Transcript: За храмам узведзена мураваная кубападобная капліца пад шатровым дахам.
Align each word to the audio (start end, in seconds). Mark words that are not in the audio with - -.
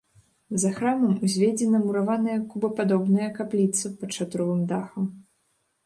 За 0.61 0.71
храмам 0.79 1.13
узведзена 1.27 1.83
мураваная 1.85 2.39
кубападобная 2.55 3.29
капліца 3.39 3.95
пад 4.01 4.09
шатровым 4.21 4.61
дахам. 4.75 5.05